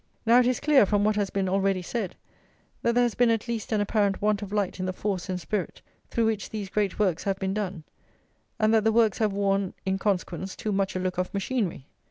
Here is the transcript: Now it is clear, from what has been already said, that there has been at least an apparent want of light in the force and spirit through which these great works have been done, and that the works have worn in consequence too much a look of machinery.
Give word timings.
Now 0.25 0.39
it 0.39 0.47
is 0.47 0.59
clear, 0.59 0.87
from 0.87 1.03
what 1.03 1.15
has 1.15 1.29
been 1.29 1.47
already 1.47 1.83
said, 1.83 2.15
that 2.81 2.95
there 2.95 3.03
has 3.03 3.13
been 3.13 3.29
at 3.29 3.47
least 3.47 3.71
an 3.71 3.81
apparent 3.81 4.19
want 4.19 4.41
of 4.41 4.51
light 4.51 4.79
in 4.79 4.87
the 4.87 4.93
force 4.93 5.29
and 5.29 5.39
spirit 5.39 5.83
through 6.09 6.25
which 6.25 6.49
these 6.49 6.69
great 6.71 6.97
works 6.97 7.25
have 7.25 7.37
been 7.37 7.53
done, 7.53 7.83
and 8.57 8.73
that 8.73 8.83
the 8.83 8.91
works 8.91 9.19
have 9.19 9.31
worn 9.31 9.75
in 9.85 9.99
consequence 9.99 10.55
too 10.55 10.71
much 10.71 10.95
a 10.95 10.99
look 10.99 11.19
of 11.19 11.31
machinery. 11.35 11.85